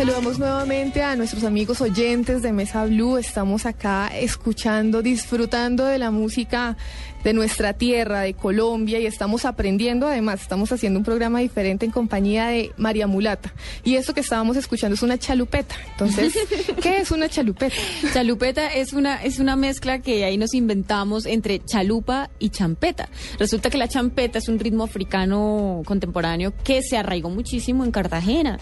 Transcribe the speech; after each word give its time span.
Saludamos 0.00 0.38
nuevamente 0.38 1.02
a 1.02 1.14
nuestros 1.14 1.44
amigos 1.44 1.82
oyentes 1.82 2.40
de 2.40 2.54
Mesa 2.54 2.86
Blue. 2.86 3.18
Estamos 3.18 3.66
acá 3.66 4.06
escuchando, 4.06 5.02
disfrutando 5.02 5.84
de 5.84 5.98
la 5.98 6.10
música 6.10 6.78
de 7.22 7.34
nuestra 7.34 7.74
tierra, 7.74 8.20
de 8.20 8.32
Colombia, 8.32 8.98
y 8.98 9.04
estamos 9.04 9.44
aprendiendo. 9.44 10.06
Además, 10.06 10.40
estamos 10.40 10.72
haciendo 10.72 10.98
un 10.98 11.04
programa 11.04 11.40
diferente 11.40 11.84
en 11.84 11.92
compañía 11.92 12.46
de 12.46 12.72
María 12.78 13.06
Mulata. 13.06 13.52
Y 13.84 13.96
esto 13.96 14.14
que 14.14 14.20
estábamos 14.20 14.56
escuchando 14.56 14.94
es 14.94 15.02
una 15.02 15.18
chalupeta. 15.18 15.74
Entonces, 15.90 16.34
¿qué 16.82 16.98
es 16.98 17.10
una 17.10 17.28
chalupeta? 17.28 17.74
Chalupeta 18.14 18.68
es 18.68 18.94
una, 18.94 19.22
es 19.22 19.38
una 19.38 19.54
mezcla 19.54 19.98
que 19.98 20.24
ahí 20.24 20.38
nos 20.38 20.54
inventamos 20.54 21.26
entre 21.26 21.62
chalupa 21.62 22.30
y 22.38 22.48
champeta. 22.48 23.10
Resulta 23.38 23.68
que 23.68 23.76
la 23.76 23.88
champeta 23.88 24.38
es 24.38 24.48
un 24.48 24.58
ritmo 24.58 24.84
africano 24.84 25.82
contemporáneo 25.84 26.54
que 26.64 26.80
se 26.82 26.96
arraigó 26.96 27.28
muchísimo 27.28 27.84
en 27.84 27.90
Cartagena. 27.90 28.58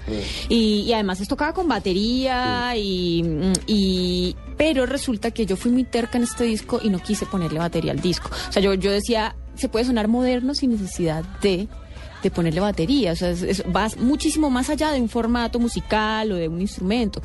Y, 0.48 0.80
y 0.80 0.92
además 0.94 1.20
es 1.20 1.27
tocada 1.28 1.52
con 1.52 1.68
batería 1.68 2.74
y, 2.76 3.22
y 3.66 4.34
pero 4.56 4.86
resulta 4.86 5.30
que 5.30 5.46
yo 5.46 5.56
fui 5.56 5.70
muy 5.70 5.84
terca 5.84 6.18
en 6.18 6.24
este 6.24 6.44
disco 6.44 6.80
y 6.82 6.88
no 6.90 6.98
quise 6.98 7.26
ponerle 7.26 7.58
batería 7.60 7.92
al 7.92 8.00
disco. 8.00 8.30
O 8.48 8.52
sea, 8.52 8.60
yo, 8.62 8.74
yo 8.74 8.90
decía, 8.90 9.36
se 9.54 9.68
puede 9.68 9.84
sonar 9.84 10.08
moderno 10.08 10.54
sin 10.54 10.70
necesidad 10.70 11.22
de, 11.40 11.68
de 12.22 12.30
ponerle 12.30 12.60
batería. 12.60 13.12
O 13.12 13.16
sea, 13.16 13.30
es, 13.30 13.42
es- 13.42 13.62
va 13.64 13.88
muchísimo 13.98 14.50
más 14.50 14.68
allá 14.70 14.90
de 14.90 15.00
un 15.00 15.08
formato 15.08 15.60
musical 15.60 16.32
o 16.32 16.34
de 16.36 16.48
un 16.48 16.60
instrumento. 16.60 17.22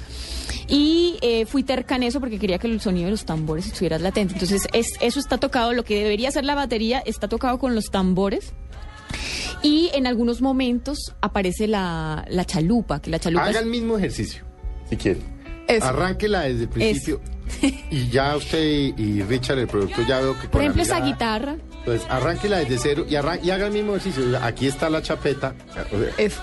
Y 0.67 1.17
eh, 1.21 1.45
fui 1.45 1.63
terca 1.63 1.95
en 1.95 2.03
eso 2.03 2.19
porque 2.19 2.37
quería 2.39 2.57
que 2.59 2.67
el 2.67 2.79
sonido 2.81 3.05
de 3.05 3.11
los 3.11 3.25
tambores 3.25 3.65
estuviera 3.67 3.97
latente. 3.99 4.33
Entonces, 4.33 4.67
es, 4.73 4.87
eso 5.01 5.19
está 5.19 5.37
tocado, 5.37 5.73
lo 5.73 5.83
que 5.83 5.95
debería 6.03 6.29
ser 6.31 6.45
la 6.45 6.55
batería 6.55 7.01
está 7.05 7.27
tocado 7.27 7.57
con 7.57 7.73
los 7.75 7.85
tambores. 7.85 8.53
Y 9.63 9.89
en 9.93 10.05
algunos 10.07 10.41
momentos 10.41 11.13
aparece 11.21 11.67
la, 11.67 12.25
la 12.29 12.45
chalupa, 12.45 13.01
que 13.01 13.09
la 13.09 13.17
chalupa 13.19 13.43
es- 13.45 13.49
Haga 13.55 13.59
el 13.61 13.69
mismo 13.71 13.97
ejercicio, 13.97 14.43
si 14.89 14.97
quiere. 14.97 15.19
Eso. 15.67 15.85
Arránquela 15.85 16.41
desde 16.41 16.63
el 16.63 16.69
principio. 16.69 17.21
Y 17.89 18.09
ya 18.09 18.35
usted 18.35 18.61
y, 18.61 18.93
y 19.01 19.21
Richard, 19.23 19.59
el 19.59 19.67
productor, 19.67 20.05
ya 20.07 20.19
veo 20.19 20.33
que 20.33 20.41
con 20.41 20.49
por 20.51 20.61
la 20.61 20.65
ejemplo, 20.65 20.83
esa 20.83 20.99
guitarra. 21.01 21.55
Entonces, 21.79 22.05
arránquela 22.09 22.57
desde 22.59 22.77
cero 22.77 23.05
y, 23.09 23.15
arran- 23.15 23.39
y 23.43 23.51
haga 23.51 23.67
el 23.67 23.73
mismo 23.73 23.95
ejercicio. 23.95 24.23
Aquí 24.41 24.67
está 24.67 24.89
la 24.89 25.01
chapeta. 25.01 25.53
O 25.69 25.73
sea, 25.73 25.85
Eso. 26.17 26.41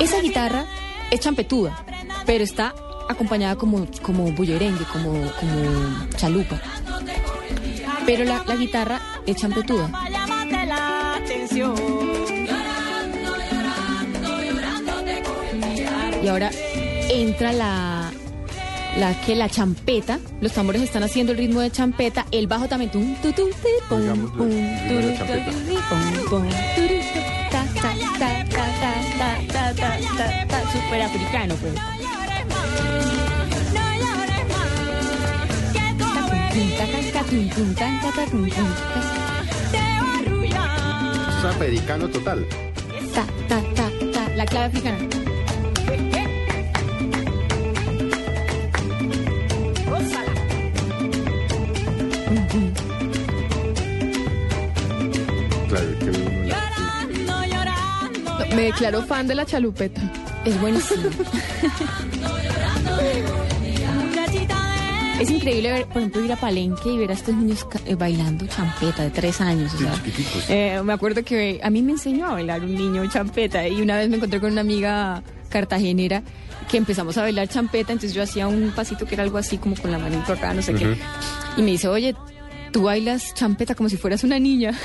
Esa 0.00 0.20
guitarra 0.20 0.66
es 1.10 1.20
champetuda, 1.20 1.84
pero 2.26 2.42
está 2.44 2.74
acompañada 3.08 3.56
como, 3.56 3.86
como 4.02 4.30
bullerengue, 4.32 4.84
como, 4.92 5.12
como 5.12 6.08
chalupa. 6.16 6.60
Pero 8.06 8.24
la, 8.24 8.42
la 8.46 8.56
guitarra 8.56 9.00
es 9.26 9.36
champetuda. 9.36 9.90
Y 16.22 16.28
ahora 16.28 16.50
entra 17.10 17.52
la, 17.52 18.10
la 18.98 19.20
que 19.22 19.34
la 19.36 19.48
champeta, 19.48 20.18
los 20.40 20.52
tambores 20.52 20.82
están 20.82 21.02
haciendo 21.02 21.32
el 21.32 21.38
ritmo 21.38 21.60
de 21.60 21.70
champeta, 21.70 22.26
el 22.32 22.46
bajo 22.46 22.68
también 22.68 22.90
tum 22.90 23.14
tu 23.22 23.32
tum 23.32 23.48
pum 23.88 24.30
pum 24.36 24.50
ta 27.50 27.64
ta 27.74 27.94
ta 28.18 28.44
ta 28.50 28.64
ta 29.52 29.74
ta 30.16 30.46
ta 30.48 30.72
super 30.72 31.02
africano 31.02 31.54
pues. 31.56 31.74
Es 41.38 41.44
africano 41.44 42.08
total. 42.08 42.46
Ta 43.14 43.24
ta 43.48 43.62
ta 43.74 43.90
ta 44.12 44.28
la 44.36 44.44
clave 44.44 44.66
africana. 44.66 45.27
Claro, 55.68 55.98
que 55.98 56.04
uno 56.10 56.46
la- 56.46 58.10
No, 58.48 58.56
me 58.56 58.62
declaro 58.64 59.02
fan 59.02 59.26
de 59.26 59.34
la 59.34 59.44
chalupeta. 59.46 60.00
Es 60.44 60.60
buenísimo. 60.60 61.08
Es 65.20 65.30
increíble 65.32 65.72
ver, 65.72 65.86
por 65.86 65.96
ejemplo, 65.98 66.24
ir 66.24 66.32
a 66.32 66.36
Palenque 66.36 66.90
y 66.92 66.96
ver 66.96 67.10
a 67.10 67.14
estos 67.14 67.34
niños 67.34 67.66
eh, 67.86 67.96
bailando 67.96 68.46
champeta 68.46 69.02
de 69.02 69.10
tres 69.10 69.40
años. 69.40 69.74
o 69.74 69.78
sea, 69.78 69.92
eh, 70.48 70.80
me 70.84 70.92
acuerdo 70.92 71.24
que 71.24 71.58
a 71.60 71.70
mí 71.70 71.82
me 71.82 71.90
enseñó 71.92 72.26
a 72.28 72.34
bailar 72.34 72.62
un 72.62 72.72
niño 72.72 73.04
champeta 73.10 73.66
y 73.66 73.82
una 73.82 73.96
vez 73.96 74.08
me 74.08 74.16
encontré 74.18 74.38
con 74.38 74.52
una 74.52 74.60
amiga 74.60 75.24
cartagenera 75.48 76.22
que 76.70 76.76
empezamos 76.76 77.16
a 77.18 77.22
bailar 77.22 77.48
champeta, 77.48 77.92
entonces 77.92 78.14
yo 78.14 78.22
hacía 78.22 78.46
un 78.46 78.70
pasito 78.72 79.06
que 79.06 79.14
era 79.14 79.22
algo 79.24 79.38
así 79.38 79.58
como 79.58 79.74
con 79.76 79.90
la 79.90 79.98
manito 79.98 80.32
acá, 80.32 80.52
no 80.54 80.62
sé 80.62 80.74
qué. 80.74 80.96
Y 81.56 81.62
me 81.62 81.72
dice, 81.72 81.88
oye, 81.88 82.14
tú 82.72 82.82
bailas 82.82 83.34
champeta 83.34 83.74
como 83.74 83.88
si 83.88 83.96
fueras 83.96 84.24
una 84.24 84.38
niña. 84.38 84.72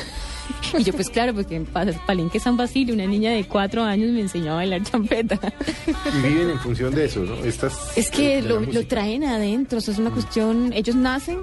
Y 0.77 0.83
yo, 0.83 0.91
pues 0.91 1.09
claro, 1.09 1.33
porque 1.33 1.55
en 1.55 1.65
Pa- 1.65 1.85
Palenque 2.05 2.37
San 2.37 2.57
Basilio, 2.57 2.93
una 2.93 3.05
niña 3.05 3.31
de 3.31 3.45
cuatro 3.45 3.81
años 3.83 4.11
me 4.11 4.19
enseñó 4.19 4.51
a 4.51 4.55
bailar 4.55 4.83
champeta. 4.83 5.39
Y 5.87 6.27
viven 6.27 6.49
en 6.49 6.59
función 6.59 6.93
de 6.93 7.05
eso, 7.05 7.21
¿no? 7.21 7.35
Estas, 7.45 7.95
Es 7.97 8.09
que 8.09 8.41
lo, 8.41 8.59
lo 8.59 8.85
traen 8.85 9.23
adentro, 9.23 9.77
es 9.79 9.87
una 9.87 10.09
cuestión, 10.09 10.73
ellos 10.73 10.97
nacen 10.97 11.37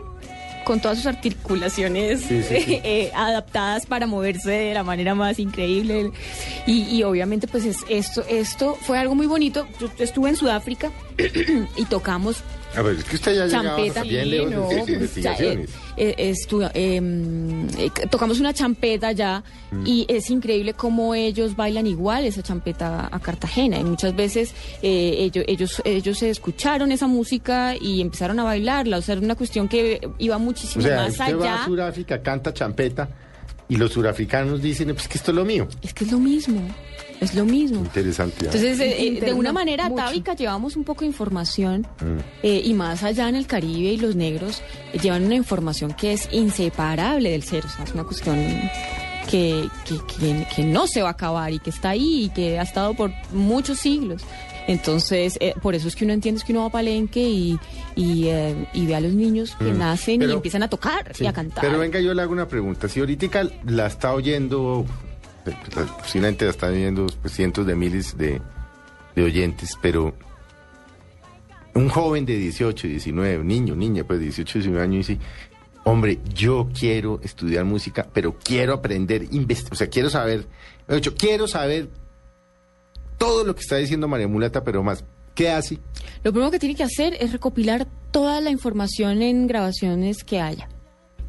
con 0.71 0.79
todas 0.79 0.99
sus 0.99 1.09
articulaciones 1.09 2.21
Sí, 2.21 2.45
sí, 2.45 2.61
sí. 2.65 2.81
eh, 2.85 3.11
adaptadas 3.13 3.87
para 3.87 4.07
moverse 4.07 4.53
de 4.53 4.75
la 4.75 4.85
manera 4.85 5.17
más 5.17 5.41
increíble. 5.41 6.13
Y, 6.65 6.83
y 6.83 7.03
obviamente 7.03 7.49
pues 7.49 7.65
es, 7.65 7.79
esto, 7.89 8.23
esto 8.29 8.79
fue 8.81 8.97
algo 8.97 9.17
muy 9.17 9.27
bonito. 9.27 9.67
Yo 9.81 9.91
estuve 9.99 10.29
en 10.29 10.37
Sudáfrica 10.37 10.93
y 11.77 11.85
tocamos 11.87 12.45
A 12.77 12.83
ver, 12.83 12.97
es 12.97 13.05
que 13.05 13.17
usted 13.17 13.35
ya 13.35 13.47
llegaba 13.47 13.77
champeta. 13.77 14.03
bien 14.05 14.31
lejos 14.31 14.51
no, 14.53 14.69
de 14.69 14.69
sus 14.69 14.77
pues, 14.79 14.87
ya, 14.87 14.93
investigaciones. 14.95 15.71
eh, 15.97 16.15
eh, 16.19 16.35
eh, 16.75 17.67
eh, 17.79 17.91
tocamos 18.11 18.39
una 18.41 18.55
champeta 18.55 19.11
ya 19.13 19.43
Mm. 19.73 19.87
y 19.87 20.05
es 20.09 20.31
increíble 20.31 20.75
cómo 20.75 21.15
ellos 21.15 21.55
bailan 21.55 21.87
igual 21.87 22.25
esa 22.25 22.43
champeta 22.43 23.09
a 23.11 23.21
Cartagena 23.21 23.79
y 23.79 23.85
muchas 23.85 24.15
veces 24.17 24.53
eh, 24.83 25.17
ellos, 25.19 25.45
ellos 25.47 25.83
ellos 25.85 26.19
se 26.19 26.31
escucharon 26.31 26.91
esa 26.91 27.07
música 27.07 27.75
y 27.81 28.01
empezaron 28.01 28.39
a 28.41 28.45
bailarla, 28.45 28.99
o 28.99 29.03
sea, 29.03 29.13
era 29.15 29.23
una 29.25 29.37
cuestión 29.37 29.69
que 29.69 30.01
iba 30.19 30.37
o 30.37 30.41
muchísimo 30.41 30.85
sea, 30.85 30.97
más 31.03 31.11
usted 31.13 31.39
va 31.39 31.43
allá. 31.45 31.63
a 31.63 31.67
Sudáfrica, 31.67 32.21
canta 32.23 32.53
champeta 32.53 33.09
y 33.71 33.77
los 33.77 33.93
surafricanos 33.93 34.61
dicen, 34.61 34.89
pues 34.95 35.09
que 35.09 35.17
esto 35.17 35.31
es 35.31 35.37
lo 35.37 35.45
mío. 35.47 35.67
Es 35.81 35.95
que 35.95 36.05
es 36.05 36.13
lo 36.13 36.19
mismo, 36.19 36.61
es 37.21 37.35
lo 37.35 37.45
mismo. 37.47 37.79
Interesante. 37.81 38.37
¿ah? 38.41 38.45
Entonces, 38.53 38.79
eh, 38.81 39.07
eh, 39.07 39.21
de 39.21 39.33
una 39.33 39.53
manera 39.53 39.87
atávica 39.87 40.35
llevamos 40.35 40.77
un 40.77 40.85
poco 40.85 41.01
de 41.01 41.07
información 41.07 41.87
Mm. 42.03 42.19
eh, 42.43 42.63
y 42.65 42.75
más 42.75 43.03
allá 43.03 43.29
en 43.29 43.37
el 43.37 43.47
Caribe 43.47 43.93
y 43.93 43.97
los 43.97 44.15
negros 44.17 44.61
eh, 44.93 44.99
llevan 44.99 45.25
una 45.25 45.37
información 45.37 45.93
que 45.95 46.13
es 46.13 46.29
inseparable 46.33 47.31
del 47.31 47.43
ser, 47.45 47.65
o 47.65 47.69
sea, 47.71 47.85
es 47.85 47.93
una 47.95 48.05
cuestión 48.05 48.37
que, 49.31 49.69
que, 49.87 49.95
que- 50.19 50.47
que 50.57 50.65
no 50.65 50.87
se 50.89 51.03
va 51.03 51.09
a 51.09 51.13
acabar 51.13 51.53
y 51.53 51.61
que 51.61 51.71
está 51.71 51.91
ahí 51.91 52.25
y 52.25 52.29
que 52.31 52.59
ha 52.59 52.63
estado 52.63 52.95
por 52.95 53.13
muchos 53.33 53.79
siglos. 53.79 54.23
Entonces, 54.67 55.37
eh, 55.41 55.55
por 55.63 55.75
eso 55.75 55.89
es 55.89 55.97
que 55.97 56.05
uno 56.05 56.13
entiende 56.15 56.39
es 56.39 56.45
que 56.45 56.53
uno 56.53 56.61
va 56.63 56.67
a 56.69 56.71
Palenque 56.71 57.21
y, 57.21 57.59
y, 57.97 58.27
eh, 58.29 58.69
y 58.73 58.87
ve 58.87 58.95
a 58.95 59.01
los 59.01 59.13
niños 59.13 59.57
que 59.59 59.73
Mm. 59.73 59.79
nacen 59.79 60.23
y 60.23 60.33
empiezan 60.33 60.63
a 60.63 60.69
tocar 60.69 61.15
Sí, 61.15 61.25
y 61.25 61.27
a 61.27 61.33
cantar. 61.33 61.63
Pero 61.65 61.79
venga, 61.79 61.99
yo 62.01 62.15
le 62.15 62.23
hago 62.23 62.33
una 62.33 62.47
pregunta. 62.47 62.89
Si 62.89 63.01
ahorita 63.01 63.43
la 63.67 63.87
está 63.87 64.13
oyendo, 64.15 64.85
eh, 65.47 65.53
posiblemente 65.99 66.45
la 66.45 66.51
están 66.53 66.73
oyendo 66.75 67.07
pues, 67.21 67.35
cientos 67.35 67.67
de 67.67 67.75
miles 67.75 68.17
de, 68.17 68.41
de 69.17 69.23
oyentes, 69.23 69.77
pero 69.83 70.15
un 71.75 71.89
joven 71.89 72.27
de 72.27 72.37
18, 72.37 72.87
19, 72.89 73.39
un 73.39 73.47
niño, 73.49 73.75
niña, 73.77 74.05
pues 74.05 74.21
18, 74.21 74.59
19 74.59 74.83
años, 74.85 75.07
dice, 75.07 75.21
hombre, 75.85 76.19
yo 76.35 76.69
quiero 76.79 77.21
estudiar 77.23 77.65
música, 77.65 78.09
pero 78.13 78.37
quiero 78.43 78.75
aprender, 78.75 79.27
o 79.71 79.75
sea, 79.75 79.89
quiero 79.89 80.11
saber, 80.11 80.47
de 80.89 80.97
hecho, 80.99 81.15
quiero 81.15 81.47
saber 81.47 81.89
todo 83.21 83.45
lo 83.45 83.55
que 83.55 83.61
está 83.61 83.77
diciendo 83.77 84.09
María 84.09 84.27
Mulata, 84.27 84.65
pero 84.65 84.83
más, 84.83 85.05
¿qué 85.35 85.51
hace? 85.51 85.79
Lo 86.25 86.33
primero 86.33 86.51
que 86.51 86.59
tiene 86.59 86.75
que 86.75 86.85
hacer 86.85 87.19
es 87.21 87.33
recopilar 87.33 87.87
toda 88.11 88.41
la 88.41 88.49
información 88.49 89.21
en 89.21 89.47
grabaciones 89.47 90.25
que 90.25 90.41
haya. 90.41 90.71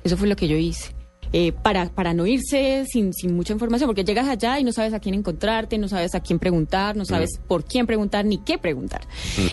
Eso 0.02 0.16
fue 0.16 0.30
lo 0.30 0.38
que 0.38 0.48
yo 0.48 0.56
hice. 0.56 0.96
Eh, 1.33 1.54
para, 1.54 1.89
para 1.89 2.13
no 2.13 2.28
irse 2.28 2.86
sin, 2.92 3.13
sin 3.13 3.36
mucha 3.36 3.54
información, 3.54 3.88
porque 3.88 4.04
llegas 4.04 4.28
allá 4.28 4.60
y 4.60 4.63
no 4.63 4.74
sabes 4.74 4.94
a 4.94 5.00
quién 5.00 5.16
encontrarte, 5.16 5.78
no 5.78 5.88
sabes 5.88 6.13
a 6.16 6.19
quién 6.19 6.39
preguntar, 6.39 6.98
no 6.98 7.06
sabes 7.06 7.39
por 7.48 7.63
quién 7.63 7.88
preguntar 7.88 8.25
ni 8.25 8.39
qué 8.39 8.57
preguntar. 8.57 9.01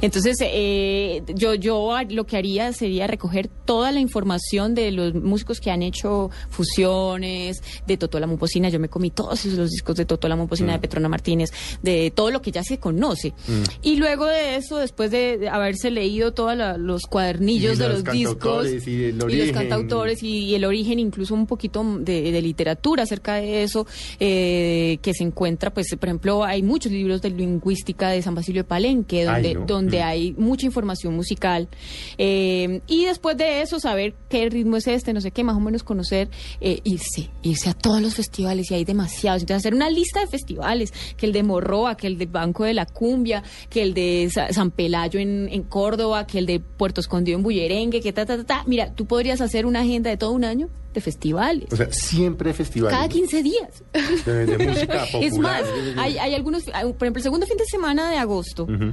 Entonces, 0.01 0.39
eh, 0.41 1.23
yo, 1.35 1.55
yo 1.55 1.95
lo 2.11 2.27
que 2.27 2.37
haría 2.37 2.73
sería 2.73 3.07
recoger 3.07 3.49
toda 3.49 3.93
la 3.93 4.01
información 4.01 4.75
de 4.75 4.91
los 4.91 5.15
músicos 5.15 5.61
que 5.61 5.71
han 5.71 5.83
hecho 5.83 6.31
fusiones, 6.51 7.63
de 7.87 7.97
Totó 7.97 8.19
la 8.19 8.27
Momposina. 8.27 8.69
Yo 8.71 8.81
me 8.81 8.89
comí 8.89 9.11
todos 9.11 9.45
los 9.45 9.71
discos 9.71 9.97
de 9.97 10.05
Totó 10.05 10.29
la 10.29 10.37
Momposina, 10.37 10.73
de 10.73 10.79
Petrona 10.79 11.09
Martínez, 11.09 11.51
de 11.83 12.11
todo 12.11 12.31
lo 12.31 12.43
que 12.43 12.51
ya 12.51 12.63
se 12.63 12.79
conoce. 12.79 13.35
Y 13.83 13.97
luego 13.97 14.27
de 14.27 14.57
eso, 14.57 14.79
después 14.79 15.11
de 15.11 15.19
de 15.37 15.49
haberse 15.49 15.91
leído 15.91 16.33
todos 16.33 16.57
los 16.79 17.03
cuadernillos 17.03 17.75
Y 17.75 17.79
de 17.79 17.89
los 17.89 18.05
los 18.05 18.13
discos 18.13 18.67
y 18.87 19.13
los 19.13 19.53
cantautores 19.53 20.23
y, 20.23 20.45
y 20.45 20.55
el 20.55 20.65
origen, 20.65 20.99
incluso 20.99 21.35
un 21.35 21.47
poquito 21.47 21.68
poquito 21.69 21.99
de, 22.01 22.33
de 22.33 22.43
literatura 22.43 23.03
acerca 23.05 23.35
de 23.35 23.63
eso, 23.63 23.87
eh, 24.21 24.99
que 25.03 25.13
se 25.15 25.25
encuentra, 25.25 25.73
pues, 25.73 25.89
por 25.99 26.09
ejemplo, 26.09 26.45
hay 26.45 26.63
muchos 26.63 26.91
libros 26.93 27.23
de 27.23 27.31
lingüística 27.31 28.09
de 28.11 28.23
San 28.23 28.35
Basilio 28.35 28.63
de 28.63 28.69
Palenque, 28.69 29.25
donde, 29.25 29.49
Ay, 29.49 29.55
no. 29.55 29.67
donde 29.67 29.99
Mm. 30.01 30.03
hay 30.05 30.33
mucha 30.39 30.67
información 30.67 31.15
musical. 31.15 31.69
Eh, 32.17 32.81
y 32.87 33.05
después 33.05 33.37
de 33.37 33.63
eso, 33.63 33.81
saber 33.81 34.15
qué 34.29 34.49
ritmo 34.49 34.77
es 34.77 34.87
este, 34.87 35.13
no 35.13 35.21
sé 35.21 35.31
qué, 35.31 35.45
más 35.45 35.57
o 35.57 35.61
menos 35.61 35.83
conocer, 35.83 36.29
eh, 36.61 36.81
irse, 36.85 37.31
irse 37.43 37.71
a 37.71 37.75
todos 37.75 38.01
los 38.03 38.15
festivales, 38.15 38.71
y 38.71 38.75
hay 38.75 38.85
demasiados. 38.85 39.43
Entonces, 39.43 39.63
hacer 39.63 39.75
una 39.75 39.91
lista 39.91 40.21
de 40.21 40.27
festivales, 40.27 40.93
que 41.17 41.27
el 41.27 41.33
de 41.33 41.43
Morroa, 41.43 41.97
que 41.97 42.07
el 42.07 42.19
de 42.19 42.27
Banco 42.27 42.65
de 42.65 42.75
la 42.75 42.87
Cumbia, 42.87 43.43
que 43.71 43.83
el 43.83 43.95
de 43.95 44.29
Sa- 44.33 44.53
San 44.53 44.71
Pelayo 44.71 45.21
en, 45.21 45.49
en 45.51 45.63
Córdoba, 45.63 46.27
que 46.27 46.39
el 46.39 46.47
de 46.47 46.61
Puerto 46.61 47.01
Escondido 47.01 47.37
en 47.39 47.43
Bullerengue, 47.43 48.01
que 48.01 48.13
ta, 48.13 48.25
ta, 48.27 48.37
ta, 48.39 48.45
ta. 48.45 48.65
Mira, 48.67 48.93
tú 48.95 49.07
podrías 49.07 49.41
hacer 49.41 49.67
una 49.67 49.81
agenda 49.81 50.11
de 50.11 50.17
todo 50.17 50.33
un 50.33 50.45
año 50.45 50.69
de 50.99 51.03
festivales. 51.03 51.69
O 51.73 51.77
sea, 51.77 51.93
siempre 51.93 52.53
festivales. 52.53 52.97
Cada 52.97 53.09
15 53.09 53.43
días. 53.43 53.83
De, 54.27 54.47
de 54.47 54.69
música 54.69 55.05
popular. 55.13 55.23
Es 55.25 55.39
más, 55.39 55.63
hay, 55.97 56.19
hay 56.19 56.35
algunos, 56.35 56.65
hay- 56.73 56.93
por 56.93 57.05
ejemplo, 57.07 57.19
el 57.19 57.23
segundo 57.23 57.47
fin 57.47 57.57
de 57.57 57.65
semana 57.67 58.11
de 58.11 58.17
agosto. 58.19 58.65
Ujú. 58.65 58.93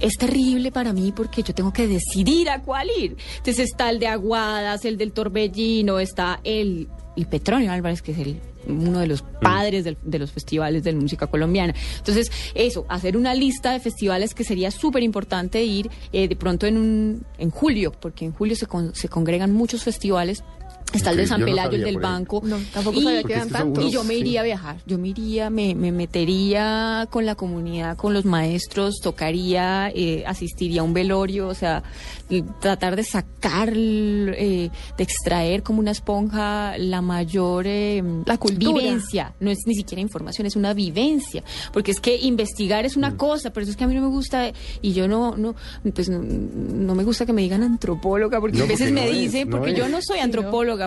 Es 0.00 0.12
terrible 0.16 0.70
para 0.70 0.92
mí 0.92 1.12
porque 1.14 1.42
yo 1.42 1.52
tengo 1.54 1.72
que 1.72 1.88
decidir 1.88 2.50
a 2.50 2.62
cuál 2.62 2.88
ir. 2.96 3.16
Entonces 3.38 3.70
está 3.70 3.90
el 3.90 3.98
de 3.98 4.06
Aguadas, 4.06 4.84
el 4.84 4.96
del 4.96 5.10
Torbellino, 5.12 5.98
está 5.98 6.38
el, 6.44 6.88
el 7.16 7.26
Petronio 7.26 7.72
Álvarez, 7.72 8.00
que 8.00 8.12
es 8.12 8.18
el, 8.18 8.38
uno 8.68 9.00
de 9.00 9.08
los 9.08 9.22
padres 9.42 9.82
del- 9.82 9.96
de 10.04 10.20
los 10.20 10.30
festivales 10.30 10.84
de 10.84 10.92
la 10.92 11.00
música 11.00 11.26
colombiana. 11.26 11.74
Entonces, 11.96 12.30
eso, 12.54 12.86
hacer 12.88 13.16
una 13.16 13.34
lista 13.34 13.72
de 13.72 13.80
festivales 13.80 14.34
que 14.34 14.44
sería 14.44 14.70
súper 14.70 15.02
importante 15.02 15.64
ir 15.64 15.90
eh, 16.12 16.28
de 16.28 16.36
pronto 16.36 16.66
en, 16.66 16.76
un, 16.78 17.24
en 17.36 17.50
julio, 17.50 17.90
porque 17.90 18.24
en 18.24 18.32
julio 18.32 18.54
se, 18.54 18.66
con- 18.66 18.94
se 18.94 19.08
congregan 19.08 19.52
muchos 19.52 19.82
festivales. 19.82 20.44
Está 20.92 21.10
el 21.10 21.18
de 21.18 21.26
San 21.26 21.40
yo 21.40 21.46
no 21.46 21.52
Pelayo, 21.52 21.70
el 21.76 21.84
del 21.84 21.98
banco. 21.98 22.40
No, 22.44 22.56
tampoco 22.72 22.98
Y- 22.98 23.04
sabía 23.04 23.22
que 23.22 23.32
es 23.34 23.38
eran 23.38 23.50
tantos. 23.50 23.84
y 23.84 23.90
yo 23.90 24.04
me 24.04 24.14
Sí. 24.14 24.20
iría 24.20 24.40
a 24.40 24.44
viajar, 24.44 24.76
yo 24.86 24.98
me 24.98 25.08
iría, 25.08 25.50
me, 25.50 25.74
me 25.74 25.92
metería 25.92 27.06
con 27.10 27.26
la 27.26 27.34
comunidad, 27.34 27.96
con 27.96 28.14
los 28.14 28.24
maestros, 28.24 28.96
tocaría, 29.02 29.90
eh, 29.94 30.24
asistiría 30.26 30.80
a 30.80 30.84
un 30.84 30.94
velorio, 30.94 31.48
o 31.48 31.54
sea, 31.54 31.82
y 32.30 32.42
tratar 32.60 32.96
de 32.96 33.04
sacar, 33.04 33.72
eh, 33.74 34.70
de 34.96 35.02
extraer 35.04 35.62
como 35.62 35.80
una 35.80 35.90
esponja 35.90 36.76
la 36.78 37.02
mayor 37.02 37.66
eh, 37.66 38.02
La 38.26 38.38
cultura. 38.38 38.72
vivencia. 38.80 39.34
No 39.40 39.50
es 39.50 39.58
ni 39.66 39.74
siquiera 39.74 40.00
información, 40.00 40.46
es 40.46 40.56
una 40.56 40.72
vivencia. 40.74 41.42
Porque 41.72 41.90
es 41.90 42.00
que 42.00 42.16
investigar 42.16 42.84
es 42.86 42.96
Mm. 42.96 43.00
una 43.00 43.16
cosa, 43.16 43.50
pero 43.52 43.62
eso 43.64 43.70
es 43.72 43.76
que 43.76 43.84
a 43.84 43.86
mí 43.86 43.94
no 43.94 44.00
me 44.02 44.08
gusta, 44.08 44.52
y 44.82 44.92
yo 44.92 45.06
no, 45.08 45.36
no, 45.36 45.54
pues 45.94 46.08
no, 46.08 46.20
no 46.22 46.94
me 46.94 47.04
gusta 47.04 47.26
que 47.26 47.32
me 47.32 47.42
digan 47.42 47.62
antropóloga, 47.62 48.40
porque 48.40 48.58
No, 48.58 48.64
a 48.64 48.66
veces 48.68 48.88
porque 48.90 48.92
me 49.00 49.10
es, 49.10 49.16
dicen, 49.32 49.48
no 49.50 49.56
porque 49.58 49.74
yo 49.74 49.84
es. 49.84 49.90
no 49.90 49.98
soy 50.02 50.18
Sí, 50.18 50.22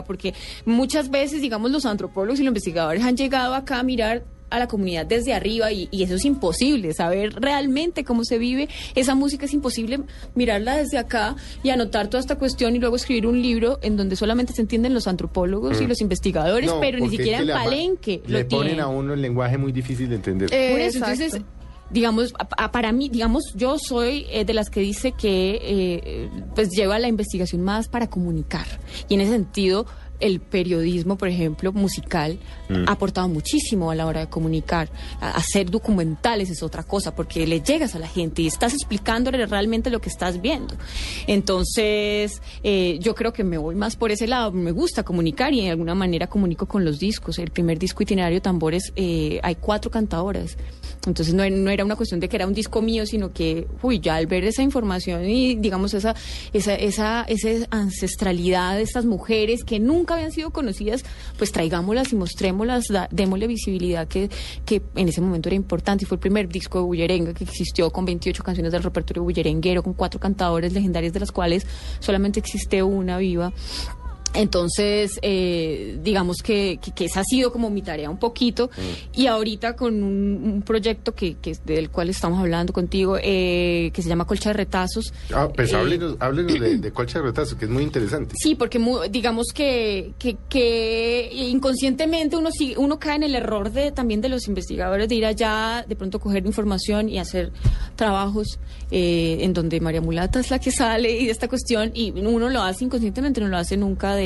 porque 0.03 0.33
muchas 0.65 1.09
veces, 1.09 1.41
digamos, 1.41 1.71
los 1.71 1.85
antropólogos 1.85 2.39
y 2.39 2.43
los 2.43 2.49
investigadores 2.51 3.03
han 3.03 3.17
llegado 3.17 3.53
acá 3.53 3.79
a 3.79 3.83
mirar 3.83 4.23
a 4.49 4.59
la 4.59 4.67
comunidad 4.67 5.05
desde 5.05 5.33
arriba 5.33 5.71
y, 5.71 5.87
y 5.91 6.03
eso 6.03 6.15
es 6.15 6.25
imposible, 6.25 6.93
saber 6.93 7.31
realmente 7.35 8.03
cómo 8.03 8.25
se 8.25 8.37
vive 8.37 8.67
esa 8.95 9.15
música 9.15 9.45
es 9.45 9.53
imposible 9.53 10.01
mirarla 10.35 10.75
desde 10.75 10.97
acá 10.97 11.37
y 11.63 11.69
anotar 11.69 12.09
toda 12.09 12.19
esta 12.19 12.35
cuestión 12.37 12.75
y 12.75 12.79
luego 12.79 12.97
escribir 12.97 13.27
un 13.27 13.41
libro 13.41 13.79
en 13.81 13.95
donde 13.95 14.17
solamente 14.17 14.51
se 14.51 14.61
entienden 14.61 14.93
los 14.93 15.07
antropólogos 15.07 15.79
y 15.79 15.87
los 15.87 16.01
investigadores, 16.01 16.69
Mm. 16.69 16.73
No, 16.73 16.79
pero 16.81 16.99
ni 16.99 17.05
es 17.05 17.11
siquiera 17.11 17.37
que 17.37 17.43
en 17.45 17.49
Palenque 17.51 18.21
Le 18.27 18.43
lo 18.43 18.47
ponen 18.49 18.65
tienen. 18.67 18.83
a 18.83 18.87
uno 18.89 19.13
el 19.13 19.21
lenguaje 19.21 19.57
muy 19.57 19.71
difícil 19.71 20.09
de 20.09 20.15
entender. 20.15 20.49
Eh, 20.51 20.71
Por 20.71 20.81
eso, 20.81 20.97
entonces, 20.97 21.41
digamos, 21.91 22.33
para 22.71 22.91
mí, 22.91 23.09
digamos, 23.09 23.53
yo 23.55 23.77
soy 23.77 24.25
eh, 24.29 24.45
de 24.45 24.53
las 24.53 24.69
que 24.69 24.79
dice 24.79 25.11
que 25.11 25.59
eh, 25.61 26.29
pues 26.55 26.69
lleva 26.69 26.99
la 26.99 27.07
investigación 27.07 27.61
más 27.61 27.87
para 27.87 28.09
comunicar. 28.09 28.65
Y 29.09 29.15
en 29.15 29.21
ese 29.21 29.31
sentido, 29.31 29.85
el 30.21 30.39
periodismo, 30.39 31.17
por 31.17 31.27
ejemplo, 31.27 31.71
musical, 31.73 32.39
Mm. 32.69 32.85
ha 32.87 32.91
aportado 32.93 33.27
muchísimo 33.27 33.91
a 33.91 33.95
la 33.95 34.05
hora 34.05 34.21
de 34.21 34.27
comunicar. 34.29 34.89
A- 35.19 35.31
hacer 35.31 35.69
documentales 35.69 36.49
es 36.49 36.63
otra 36.63 36.83
cosa, 36.83 37.13
porque 37.15 37.45
le 37.45 37.61
llegas 37.61 37.95
a 37.95 37.99
la 37.99 38.07
gente 38.07 38.41
y 38.43 38.47
estás 38.47 38.73
explicándole 38.73 39.45
realmente 39.45 39.89
lo 39.89 39.99
que 39.99 40.09
estás 40.09 40.41
viendo. 40.41 40.75
Entonces, 41.27 42.41
eh, 42.63 42.97
yo 43.01 43.15
creo 43.15 43.33
que 43.33 43.43
me 43.43 43.57
voy 43.57 43.75
más 43.75 43.95
por 43.95 44.11
ese 44.11 44.27
lado. 44.27 44.51
Me 44.51 44.71
gusta 44.71 45.03
comunicar 45.03 45.53
y 45.53 45.61
de 45.61 45.71
alguna 45.71 45.95
manera 45.95 46.27
comunico 46.27 46.67
con 46.67 46.85
los 46.85 46.99
discos. 46.99 47.39
El 47.39 47.49
primer 47.51 47.79
disco 47.79 48.03
itinerario 48.03 48.41
Tambores, 48.41 48.93
eh, 48.95 49.39
hay 49.43 49.55
cuatro 49.55 49.89
cantadoras. 49.91 50.55
Entonces 51.07 51.33
no, 51.33 51.49
no 51.49 51.69
era 51.71 51.83
una 51.83 51.95
cuestión 51.95 52.19
de 52.19 52.29
que 52.29 52.35
era 52.35 52.45
un 52.45 52.53
disco 52.53 52.81
mío, 52.81 53.05
sino 53.07 53.33
que, 53.33 53.67
uy, 53.81 53.99
ya 53.99 54.15
al 54.15 54.27
ver 54.27 54.43
esa 54.43 54.61
información 54.61 55.25
y 55.27 55.55
digamos 55.55 55.93
esa, 55.95 56.13
esa, 56.53 56.75
esa, 56.75 57.23
esa 57.23 57.67
ancestralidad 57.71 58.75
de 58.75 58.83
estas 58.83 59.05
mujeres 59.05 59.63
que 59.63 59.79
nunca 59.79 60.10
habían 60.13 60.31
sido 60.31 60.51
conocidas, 60.51 61.03
pues 61.37 61.51
traigámoslas 61.51 62.11
y 62.13 62.15
mostrémoslas, 62.15 62.85
démosle 63.11 63.47
visibilidad 63.47 64.07
que, 64.07 64.29
que 64.65 64.81
en 64.95 65.09
ese 65.09 65.21
momento 65.21 65.49
era 65.49 65.55
importante. 65.55 66.05
Y 66.05 66.07
fue 66.07 66.15
el 66.15 66.21
primer 66.21 66.47
disco 66.47 66.79
de 66.79 66.85
Bullerenga 66.85 67.33
que 67.33 67.43
existió 67.43 67.89
con 67.91 68.05
28 68.05 68.43
canciones 68.43 68.71
del 68.71 68.83
repertorio 68.83 69.23
bullerenguero, 69.23 69.83
con 69.83 69.93
cuatro 69.93 70.19
cantadores 70.19 70.73
legendarias 70.73 71.13
de 71.13 71.19
las 71.19 71.31
cuales 71.31 71.65
solamente 71.99 72.39
existe 72.39 72.83
una 72.83 73.17
viva. 73.17 73.53
Entonces, 74.33 75.19
eh, 75.21 75.97
digamos 76.01 76.37
que, 76.43 76.79
que, 76.81 76.91
que 76.91 77.05
esa 77.05 77.19
ha 77.19 77.23
sido 77.23 77.51
como 77.51 77.69
mi 77.69 77.81
tarea 77.81 78.09
un 78.09 78.17
poquito. 78.17 78.69
Y 79.13 79.27
ahorita 79.27 79.75
con 79.75 80.01
un, 80.03 80.41
un 80.43 80.61
proyecto 80.61 81.13
que, 81.13 81.35
que 81.35 81.55
del 81.65 81.89
cual 81.89 82.09
estamos 82.09 82.39
hablando 82.39 82.73
contigo, 82.73 83.17
eh, 83.21 83.91
que 83.93 84.01
se 84.01 84.09
llama 84.09 84.25
Colcha 84.25 84.49
de 84.49 84.53
Retazos. 84.53 85.13
Ah, 85.33 85.49
pues 85.53 85.71
Eh, 85.73 85.75
háblenos, 85.75 86.15
háblenos 86.19 86.59
de, 86.59 86.77
de 86.79 86.91
Colcha 86.91 87.19
de 87.19 87.25
Retazo, 87.25 87.57
que 87.57 87.65
es 87.65 87.71
muy 87.71 87.83
interesante. 87.83 88.35
Sí, 88.37 88.55
porque 88.55 88.79
mu- 88.79 89.01
digamos 89.09 89.47
que, 89.53 90.13
que, 90.17 90.37
que 90.49 91.29
inconscientemente 91.49 92.37
uno 92.37 92.49
sigue- 92.51 92.77
uno 92.77 92.99
cae 92.99 93.15
en 93.17 93.23
el 93.23 93.35
error 93.35 93.71
de 93.71 93.91
también 93.91 94.21
de 94.21 94.29
los 94.29 94.47
investigadores 94.47 95.09
de 95.09 95.15
ir 95.15 95.25
allá, 95.25 95.85
de 95.87 95.95
pronto 95.95 96.19
coger 96.19 96.45
información 96.45 97.09
y 97.09 97.19
hacer 97.19 97.51
trabajos 97.95 98.59
eh, 98.91 99.39
en 99.41 99.53
donde 99.53 99.79
María 99.79 100.01
Mulata 100.01 100.39
es 100.39 100.49
la 100.51 100.59
que 100.59 100.71
sale 100.71 101.11
y 101.19 101.25
de 101.25 101.31
esta 101.31 101.47
cuestión 101.47 101.91
y 101.93 102.11
uno 102.11 102.49
lo 102.49 102.61
hace 102.61 102.85
inconscientemente, 102.85 103.41
no 103.41 103.47
lo 103.47 103.57
hace 103.57 103.77
nunca 103.77 104.15
de, 104.15 104.20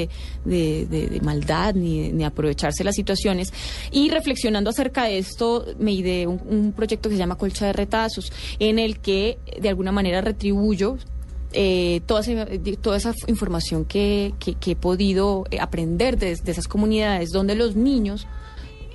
de, 0.46 1.20
maldad 1.22 1.74
ni, 1.76 2.24
aprovecharse 2.24 2.84
las 2.84 2.96
situaciones. 2.96 3.54
Y 3.92 4.10
reflexionando 4.10 4.70
acerca 4.70 5.06
de 5.06 5.18
esto, 5.18 5.66
me 5.80 5.94
ideé 5.94 6.28
un, 6.28 6.74
proyecto 6.76 7.10
que 7.10 7.16
se 7.16 7.20
llama 7.20 7.36
Colcha 7.36 7.66
de 7.66 7.74
Retazos, 7.74 8.32
en 8.60 8.80
el 8.80 9.00
que 9.00 9.38
de 9.60 9.70
alguna 9.70 9.92
manera 9.92 10.22
retribuyo 10.22 10.98
eh, 11.54 12.02
toda, 12.06 12.22
esa, 12.22 12.48
toda 12.82 12.98
esa 12.98 13.14
información 13.28 13.86
que, 13.86 14.34
he 14.66 14.76
podido 14.76 15.46
eh, 15.52 15.60
aprender 15.60 16.18
de, 16.18 16.36
de 16.36 16.52
esas 16.52 16.68
comunidades 16.68 17.30
donde 17.30 17.56
los 17.56 17.76
niños 17.76 18.28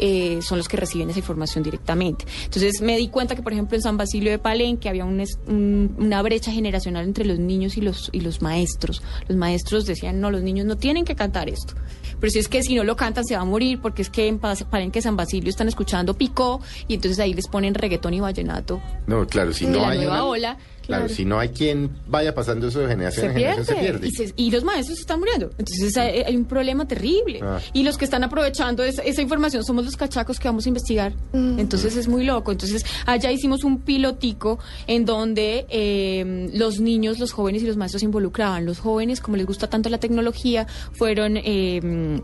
eh, 0.01 0.41
son 0.43 0.59
los 0.59 0.67
que 0.67 0.77
reciben 0.77 1.11
esa 1.11 1.19
información 1.21 1.63
directamente. 1.63 2.25
Entonces 2.45 2.81
me 2.81 2.97
di 2.97 3.09
cuenta 3.09 3.37
que, 3.37 3.43
por 3.43 3.53
ejemplo, 3.53 3.77
en 3.77 3.83
San 3.83 3.97
Basilio 3.97 4.31
de 4.31 4.39
Palenque 4.39 4.89
había 4.89 5.05
un 5.05 5.21
una 5.47 6.23
brecha 6.23 6.51
generacional 6.51 7.05
entre 7.05 7.25
los 7.27 7.39
niños 7.39 7.77
y 7.77 7.83
los, 7.83 8.09
y 8.13 8.21
los 8.21 8.41
maestros. 8.43 9.03
Los 9.29 9.37
maestros 9.37 9.85
decían, 9.87 10.21
no, 10.21 10.31
los 10.31 10.43
niños 10.43 10.67
no 10.67 10.77
tienen 10.77 11.05
que 11.05 11.15
cantar 11.15 11.49
esto. 11.49 11.75
Pero 12.19 12.31
si 12.31 12.39
es 12.39 12.49
que 12.49 12.63
si 12.63 12.75
no 12.75 12.85
lo 12.85 12.97
cantan 12.97 13.25
se 13.25 13.35
va 13.37 13.43
a 13.43 13.45
morir, 13.45 13.81
porque 13.81 14.03
es 14.03 14.11
que 14.11 14.27
en 14.27 14.39
Pa- 14.39 14.55
Palenque, 14.57 15.01
San 15.03 15.17
Basilio 15.17 15.51
están 15.51 15.69
escuchando 15.69 16.15
picó 16.15 16.61
y 16.89 16.95
entonces 16.95 17.19
ahí 17.19 17.35
les 17.35 17.47
ponen 17.49 17.75
reggaetón 17.75 18.15
y 18.15 18.21
vallenato 18.21 18.81
No, 19.07 19.27
claro, 19.27 19.53
si 19.53 19.67
no 19.67 19.79
la 19.81 19.89
hay 19.91 19.99
nueva 19.99 20.15
una- 20.15 20.25
ola. 20.25 20.59
Claro, 20.81 21.05
Claro. 21.05 21.15
si 21.15 21.25
no 21.25 21.39
hay 21.39 21.51
quien 21.51 21.91
vaya 22.09 22.35
pasando 22.35 22.67
eso 22.67 22.81
de 22.81 22.89
generación 22.89 23.27
se 23.27 23.31
en 23.31 23.35
generación, 23.37 23.67
se 23.67 23.75
pierde. 23.77 24.09
Y, 24.09 24.11
se- 24.11 24.33
y 24.35 24.51
los 24.51 24.65
maestros 24.65 24.99
están 24.99 25.21
muriendo. 25.21 25.51
Entonces 25.57 25.97
hay, 25.97 26.23
hay 26.23 26.35
un 26.37 26.47
problema 26.47 26.89
terrible. 26.89 27.39
Ah. 27.43 27.61
Y 27.73 27.85
los 27.85 27.97
que 27.97 28.05
están 28.07 28.25
aprovechando 28.25 28.83
esa, 28.83 29.03
esa 29.03 29.23
información 29.23 29.63
somos 29.63 29.85
los 29.85 29.90
cachacos 29.97 30.39
que 30.39 30.49
vamos 30.49 30.67
a 30.67 30.69
investigar. 30.69 31.13
Entonces 31.33 31.97
es 31.97 32.09
muy 32.09 32.25
loco. 32.25 32.53
Entonces 32.53 32.85
allá 33.07 33.31
hicimos 33.31 33.65
un 33.65 33.81
pilotico 33.81 34.59
en 34.87 35.05
donde 35.05 35.67
eh, 35.69 36.51
los 36.55 36.81
niños, 36.81 37.19
los 37.19 37.33
jóvenes 37.33 37.63
y 37.63 37.67
los 37.67 37.77
maestros 37.77 38.01
se 38.01 38.07
involucraban. 38.07 38.67
Los 38.67 38.79
jóvenes, 38.79 39.21
como 39.21 39.37
les 39.37 39.47
gusta 39.47 39.69
tanto 39.69 39.89
la 39.89 39.99
tecnología, 39.99 40.67
fueron... 40.93 41.37
eh, 41.37 42.21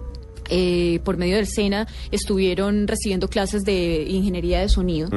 eh, 0.50 1.00
por 1.04 1.16
medio 1.16 1.36
del 1.36 1.46
SENA 1.46 1.86
estuvieron 2.10 2.86
recibiendo 2.88 3.28
clases 3.28 3.64
de 3.64 4.04
ingeniería 4.08 4.60
de 4.60 4.68
sonido. 4.68 5.08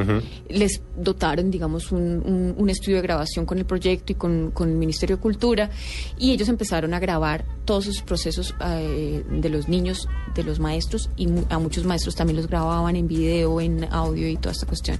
Les 0.49 0.81
dotaron, 0.97 1.51
digamos, 1.51 1.91
un, 1.91 2.01
un- 2.25 2.55
un 2.57 2.69
estudio 2.69 2.97
de 2.97 3.03
grabación 3.03 3.45
con 3.45 3.57
el 3.57 3.65
proyecto 3.65 4.11
y 4.11 4.15
con, 4.15 4.51
con 4.51 4.69
el 4.69 4.75
Ministerio 4.75 5.15
de 5.17 5.21
Cultura 5.21 5.69
y 6.17 6.31
ellos 6.31 6.49
empezaron 6.49 6.93
a 6.93 6.99
grabar 6.99 7.45
todos 7.65 7.87
esos 7.87 8.01
procesos 8.03 8.55
eh, 8.65 9.23
de 9.29 9.49
los 9.49 9.67
niños, 9.69 10.07
de 10.35 10.43
los 10.43 10.59
maestros 10.59 11.09
y 11.15 11.27
mu- 11.27 11.45
a 11.49 11.59
muchos 11.59 11.85
maestros 11.85 12.15
también 12.15 12.37
los 12.37 12.47
grababan 12.47 12.95
en 12.95 13.07
video, 13.07 13.61
en 13.61 13.85
audio 13.91 14.27
y 14.27 14.37
toda 14.37 14.51
esta 14.51 14.65
cuestión. 14.65 14.97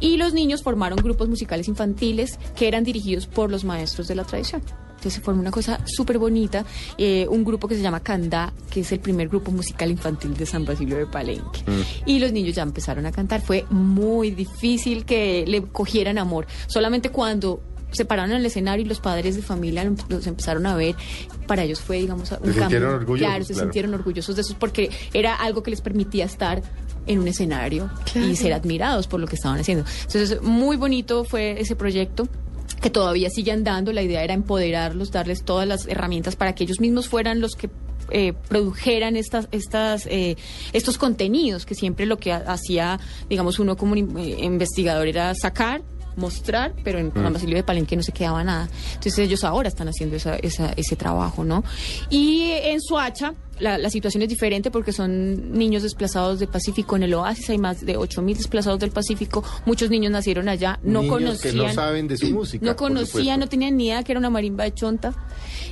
Y 0.00 0.16
los 0.16 0.34
niños 0.34 0.62
formaron 0.62 0.98
grupos 0.98 1.28
musicales 1.28 1.68
infantiles 1.68 2.38
que 2.56 2.68
eran 2.68 2.84
dirigidos 2.84 3.26
por 3.26 3.50
los 3.50 3.64
maestros 3.64 4.08
de 4.08 4.14
la 4.16 4.24
tradición. 4.24 4.62
Entonces 5.00 5.14
se 5.14 5.20
formó 5.22 5.40
una 5.40 5.50
cosa 5.50 5.80
súper 5.86 6.18
bonita, 6.18 6.62
eh, 6.98 7.26
un 7.30 7.42
grupo 7.42 7.66
que 7.66 7.74
se 7.74 7.80
llama 7.80 8.00
Candá, 8.00 8.52
que 8.70 8.80
es 8.80 8.92
el 8.92 9.00
primer 9.00 9.28
grupo 9.28 9.50
musical 9.50 9.90
infantil 9.90 10.36
de 10.36 10.44
San 10.44 10.66
Basilio 10.66 10.98
de 10.98 11.06
Palenque. 11.06 11.60
Y 12.04 12.18
los 12.18 12.32
niños 12.32 12.54
ya 12.54 12.62
empezaron 12.62 13.06
a 13.06 13.10
cantar. 13.12 13.40
Fue 13.40 13.64
muy 13.70 14.30
difícil 14.30 15.06
que 15.06 15.44
le 15.48 15.62
cogieran 15.62 16.18
amor. 16.18 16.46
Solamente 16.66 17.08
cuando 17.08 17.62
se 17.92 18.04
pararon 18.04 18.32
en 18.32 18.36
el 18.36 18.46
escenario 18.46 18.84
y 18.84 18.88
los 18.88 19.00
padres 19.00 19.36
de 19.36 19.42
familia 19.42 19.90
los 20.10 20.26
empezaron 20.26 20.66
a 20.66 20.76
ver. 20.76 20.94
Para 21.46 21.64
ellos 21.64 21.80
fue, 21.80 21.96
digamos, 22.00 22.30
un 22.30 22.36
Se 22.36 22.42
cambio. 22.44 22.60
sintieron 22.60 22.94
orgullosos, 22.94 23.26
Claro, 23.30 23.44
se 23.44 23.52
claro. 23.54 23.66
sintieron 23.66 23.94
orgullosos 23.94 24.36
de 24.36 24.42
eso 24.42 24.54
porque 24.60 24.90
era 25.14 25.34
algo 25.34 25.62
que 25.62 25.70
les 25.70 25.80
permitía 25.80 26.26
estar 26.26 26.62
en 27.06 27.18
un 27.18 27.26
escenario 27.26 27.90
Claro. 28.12 28.28
y 28.28 28.36
ser 28.36 28.52
admirados 28.52 29.06
por 29.08 29.18
lo 29.18 29.26
que 29.26 29.34
estaban 29.34 29.58
haciendo. 29.58 29.84
Entonces, 30.06 30.40
muy 30.42 30.76
bonito 30.76 31.24
fue 31.24 31.58
ese 31.60 31.74
proyecto 31.74 32.28
que 32.80 32.90
todavía 32.90 33.30
sigue 33.30 33.52
andando. 33.52 33.92
La 33.92 34.02
idea 34.02 34.22
era 34.24 34.34
empoderarlos, 34.34 35.10
darles 35.10 35.42
todas 35.44 35.66
las 35.66 35.86
herramientas 35.86 36.36
para 36.36 36.54
que 36.54 36.64
ellos 36.64 36.80
mismos 36.80 37.08
fueran 37.08 37.40
los 37.40 37.52
que 37.52 37.70
eh, 38.10 38.32
produjeran 38.48 39.16
estas, 39.16 39.48
estas, 39.52 40.06
eh, 40.06 40.36
estos 40.72 40.98
contenidos, 40.98 41.64
que 41.64 41.74
siempre 41.74 42.06
lo 42.06 42.16
que 42.18 42.32
ha- 42.32 42.44
hacía, 42.46 42.98
digamos, 43.28 43.58
uno 43.60 43.76
como 43.76 43.92
un 43.92 44.18
eh, 44.18 44.44
investigador 44.44 45.06
era 45.06 45.32
sacar 45.34 45.82
mostrar, 46.16 46.72
pero 46.84 46.98
en 46.98 47.12
San 47.12 47.32
Basilio 47.32 47.56
de 47.56 47.62
Palenque 47.62 47.96
no 47.96 48.02
se 48.02 48.12
quedaba 48.12 48.42
nada. 48.44 48.68
Entonces 48.94 49.18
ellos 49.18 49.44
ahora 49.44 49.68
están 49.68 49.88
haciendo 49.88 50.16
esa, 50.16 50.36
esa- 50.36 50.72
ese 50.76 50.96
trabajo, 50.96 51.44
¿no? 51.44 51.62
Y 52.10 52.50
en 52.62 52.80
Suacha 52.80 53.34
la, 53.58 53.76
la 53.76 53.90
situación 53.90 54.22
es 54.22 54.28
diferente 54.30 54.70
porque 54.70 54.92
son 54.92 55.52
niños 55.52 55.82
desplazados 55.82 56.38
del 56.38 56.48
Pacífico. 56.48 56.96
En 56.96 57.02
el 57.02 57.12
Oasis 57.14 57.50
hay 57.50 57.58
más 57.58 57.84
de 57.84 57.96
8.000 57.98 58.36
desplazados 58.36 58.80
del 58.80 58.90
Pacífico. 58.90 59.44
Muchos 59.66 59.90
niños 59.90 60.10
nacieron 60.12 60.48
allá, 60.48 60.78
no 60.82 61.02
Niños 61.02 61.14
conocían. 61.14 61.54
que 61.54 61.62
no 61.62 61.72
saben 61.72 62.08
de 62.08 62.16
su 62.16 62.26
música. 62.32 62.64
No 62.64 62.74
conocían, 62.76 63.38
no 63.40 63.48
tenían 63.48 63.76
ni 63.76 63.86
idea 63.86 64.02
que 64.02 64.12
era 64.12 64.18
una 64.18 64.30
marimba 64.30 64.64
de 64.64 64.72
chonta, 64.74 65.12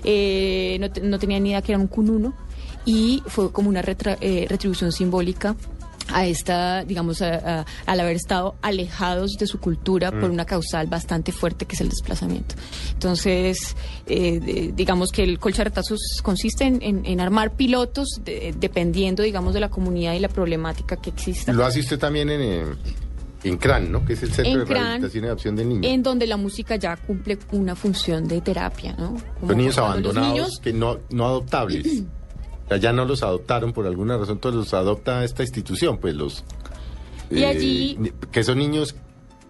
eh, 0.04 0.76
no, 0.80 0.88
no 1.08 1.18
tenían 1.18 1.42
ni 1.42 1.50
idea 1.50 1.62
que 1.62 1.72
era 1.72 1.78
un 1.80 1.88
cununo 1.88 2.34
y 2.84 3.22
fue 3.26 3.50
como 3.52 3.68
una 3.68 3.82
retra- 3.82 4.18
eh, 4.20 4.46
retribución 4.48 4.92
simbólica 4.92 5.56
a 6.12 6.26
esta, 6.26 6.84
digamos, 6.84 7.22
a- 7.22 7.60
a- 7.60 7.66
al 7.86 8.00
haber 8.00 8.16
estado 8.16 8.56
alejados 8.62 9.32
de 9.38 9.46
su 9.46 9.58
cultura 9.60 10.10
Mm. 10.10 10.20
por 10.20 10.30
una 10.30 10.44
causal 10.44 10.86
bastante 10.86 11.32
fuerte 11.32 11.66
que 11.66 11.74
es 11.74 11.80
el 11.80 11.88
desplazamiento. 11.88 12.54
Entonces, 12.92 13.76
eh, 14.06 14.40
de- 14.40 14.72
digamos 14.74 15.10
que 15.12 15.22
el 15.22 15.38
colcharetazos 15.38 16.00
consiste 16.22 16.64
en, 16.64 16.82
en- 16.82 17.06
en 17.06 17.20
armar 17.20 17.54
pilotos 17.56 18.08
de- 18.24 18.54
dependiendo, 18.58 19.22
digamos, 19.22 19.54
de 19.54 19.60
la 19.60 19.68
comunidad 19.70 20.14
y 20.14 20.18
la 20.20 20.28
problemática 20.28 20.96
que 20.96 21.10
exista. 21.10 21.52
Lo 21.52 21.64
hace 21.64 21.80
usted 21.80 21.98
también 21.98 22.30
en, 22.30 22.40
eh, 22.42 22.64
en 23.44 23.56
CRAN, 23.56 23.92
¿no? 23.92 24.04
Que 24.04 24.14
es 24.14 24.22
el 24.24 24.32
Centro 24.32 24.52
En 24.52 24.58
de 24.60 24.64
CRAN, 24.66 24.82
Rehabilitación 24.82 25.24
y 25.24 25.26
Adopción 25.28 25.56
del 25.56 25.68
Niño. 25.68 25.88
en 25.88 26.02
donde 26.02 26.26
la 26.26 26.36
música 26.36 26.74
ya 26.76 26.96
cumple 26.96 27.38
una 27.52 27.76
función 27.76 28.26
de 28.26 28.40
terapia, 28.40 28.94
¿no? 28.98 29.16
Como 29.38 29.52
los 29.52 29.56
niños 29.56 29.76
los 29.76 29.86
abandonados 29.86 30.32
niños- 30.32 30.60
que 30.60 30.72
no, 30.72 30.98
no 31.10 31.26
adoptables. 31.26 32.02
Ya 32.76 32.92
no 32.92 33.04
los 33.04 33.22
adoptaron 33.22 33.72
por 33.72 33.86
alguna 33.86 34.16
razón, 34.18 34.34
entonces 34.36 34.58
los 34.58 34.74
adopta 34.74 35.24
esta 35.24 35.42
institución, 35.42 35.98
pues 35.98 36.14
los... 36.14 36.44
Y 37.30 37.44
allí- 37.44 37.96
ni- 37.98 38.10
Que 38.30 38.42
son 38.44 38.58
niños, 38.58 38.94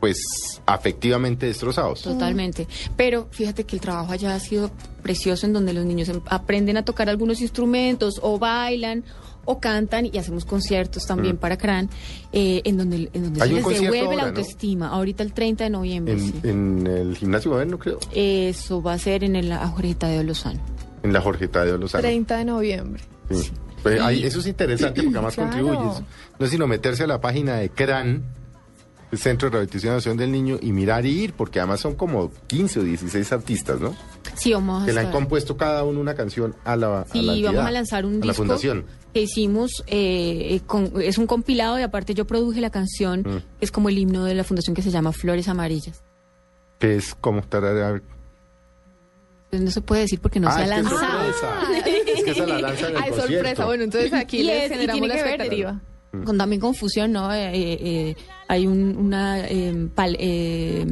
pues, 0.00 0.60
afectivamente 0.66 1.46
destrozados. 1.46 2.02
Totalmente. 2.02 2.66
Pero 2.96 3.28
fíjate 3.30 3.64
que 3.64 3.76
el 3.76 3.80
trabajo 3.82 4.12
allá 4.12 4.34
ha 4.34 4.40
sido 4.40 4.70
precioso 5.02 5.46
en 5.46 5.52
donde 5.52 5.72
los 5.72 5.84
niños 5.84 6.08
em- 6.08 6.20
aprenden 6.26 6.76
a 6.76 6.84
tocar 6.84 7.08
algunos 7.08 7.40
instrumentos 7.40 8.18
o 8.22 8.38
bailan 8.38 9.04
o 9.44 9.60
cantan 9.60 10.04
y 10.06 10.18
hacemos 10.18 10.44
conciertos 10.44 11.06
también 11.06 11.38
para 11.38 11.56
CRAN 11.56 11.88
eh, 12.32 12.60
en 12.64 12.76
donde, 12.76 13.08
en 13.14 13.22
donde 13.22 13.40
Mm. 13.40 13.42
Se 13.42 13.48
les 13.48 13.80
devuelve 13.80 14.16
la 14.16 14.24
autoestima. 14.24 14.88
Ahorita 14.88 15.22
el 15.22 15.32
30 15.32 15.64
de 15.64 15.70
noviembre. 15.70 16.12
En, 16.14 16.20
sí. 16.20 16.34
en 16.44 16.86
el 16.86 17.16
gimnasio 17.16 17.52
moderno, 17.52 17.78
creo. 17.78 17.98
Eso 18.12 18.82
va 18.82 18.92
a 18.92 18.98
ser 18.98 19.24
en 19.24 19.36
el 19.36 19.54
Jorge 19.56 19.94
Tadeo 19.94 20.22
Lozano. 20.22 20.60
En 21.08 21.12
la 21.14 21.20
Jorge 21.20 21.48
Tadeo 21.48 21.78
Lozano. 21.78 22.02
30 22.02 22.36
de 22.36 22.44
noviembre. 22.44 23.02
Sí. 23.30 23.50
Pues, 23.82 24.00
ahí- 24.00 24.24
eso 24.24 24.40
es 24.40 24.46
interesante 24.46 25.02
porque 25.02 25.16
además 25.16 25.34
Claro. 25.34 25.50
contribuye. 25.50 26.04
No 26.38 26.44
es 26.44 26.50
sino 26.50 26.66
meterse 26.66 27.04
a 27.04 27.06
la 27.06 27.20
página 27.20 27.56
de 27.56 27.70
CRAN, 27.70 28.22
el 29.10 29.18
Centro 29.18 29.48
de 29.48 29.52
Rehabilitación 29.56 30.16
del 30.18 30.30
Niño, 30.32 30.58
y 30.60 30.72
mirar 30.72 31.06
y 31.06 31.10
ir, 31.22 31.32
porque 31.32 31.60
además 31.60 31.80
son 31.80 31.94
como 31.94 32.30
15 32.46 32.80
o 32.80 32.82
16 32.82 33.32
artistas, 33.32 33.80
¿no? 33.80 33.94
Sí, 34.34 34.52
vamos 34.52 34.82
a 34.82 34.86
Que 34.86 34.92
le 34.92 35.00
han 35.00 35.06
estar- 35.06 35.18
compuesto 35.20 35.56
cada 35.56 35.82
uno 35.84 35.98
una 36.00 36.14
canción 36.14 36.54
a 36.64 36.76
la, 36.76 37.00
a 37.00 37.04
Sí, 37.06 37.22
la 37.22 37.32
entidad, 37.32 37.52
vamos 37.52 37.66
a 37.68 37.70
lanzar 37.70 38.04
un 38.04 38.14
a 38.16 38.18
la 38.18 38.20
disco 38.22 38.34
fundación. 38.34 38.84
que 39.14 39.22
hicimos, 39.22 39.82
eh, 39.86 40.56
eh, 40.56 40.60
con- 40.66 40.92
es 41.00 41.16
un 41.16 41.26
compilado 41.26 41.78
y 41.78 41.82
aparte 41.82 42.12
yo 42.14 42.26
produje 42.26 42.60
la 42.60 42.70
canción, 42.70 43.20
Mm. 43.20 43.36
es 43.62 43.70
como 43.70 43.88
el 43.88 43.96
himno 43.96 44.24
de 44.24 44.34
la 44.34 44.44
fundación 44.44 44.74
que 44.76 44.82
se 44.82 44.90
llama 44.90 45.12
Flores 45.12 45.48
Amarillas. 45.48 46.02
Que 46.78 46.96
es 46.96 47.14
como 47.14 47.40
tarara- 47.42 48.02
Entonces 49.50 49.64
no 49.64 49.70
se 49.70 49.80
puede 49.80 50.02
decir 50.02 50.20
porque 50.20 50.40
no 50.40 50.48
Ah, 50.48 50.52
se 50.52 50.60
ha 50.60 50.64
es 50.64 50.70
que 50.70 50.76
lanzado. 50.76 51.00
sorpresa. 51.32 51.88
Es 52.16 52.24
que 52.24 52.30
esa 52.32 52.46
la 52.46 52.58
lanza 52.58 52.88
en 52.88 52.96
el 52.96 53.02
Ay, 53.02 53.12
sorpresa. 53.14 53.64
Bueno, 53.64 53.84
entonces 53.84 54.12
aquí 54.12 54.40
Y 54.40 54.42
les 54.42 54.56
es- 54.64 54.66
y 54.66 54.74
generamos 54.74 54.92
tiene 55.00 55.08
la 55.08 55.14
que 55.14 55.22
ver, 55.22 55.30
expectativa. 55.32 55.80
Con 56.24 56.38
también 56.38 56.60
confusión, 56.60 57.12
¿no? 57.12 57.32
Eh, 57.32 57.50
eh, 57.54 57.78
eh, 57.82 58.16
hay 58.48 58.66
un, 58.66 58.96
una 58.96 59.40
eh, 59.48 59.72
pal- 59.94 60.16
eh, 60.18 60.86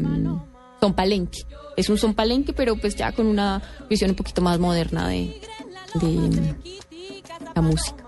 son 0.81 0.95
palenque. 0.95 1.41
Es 1.77 1.89
un 1.91 1.99
son 1.99 2.15
palenque, 2.15 2.53
pero 2.55 2.77
pues 2.77 2.97
ya 2.97 3.13
con 3.13 3.27
una 3.27 3.61
visión 3.91 4.11
un 4.11 4.17
poquito 4.17 4.41
más 4.41 4.59
moderna 4.59 5.09
de, 5.09 5.39
de 5.95 6.55
la 7.55 7.61
música. 7.63 8.05